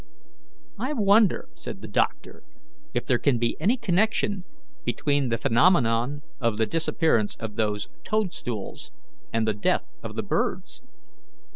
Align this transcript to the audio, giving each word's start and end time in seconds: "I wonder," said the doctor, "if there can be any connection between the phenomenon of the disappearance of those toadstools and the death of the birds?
"I 0.79 0.93
wonder," 0.93 1.47
said 1.53 1.83
the 1.83 1.87
doctor, 1.87 2.41
"if 2.91 3.05
there 3.05 3.19
can 3.19 3.37
be 3.37 3.55
any 3.59 3.77
connection 3.77 4.45
between 4.83 5.29
the 5.29 5.37
phenomenon 5.37 6.23
of 6.39 6.57
the 6.57 6.65
disappearance 6.65 7.35
of 7.35 7.55
those 7.55 7.87
toadstools 8.03 8.91
and 9.31 9.47
the 9.47 9.53
death 9.53 9.85
of 10.01 10.15
the 10.15 10.23
birds? 10.23 10.81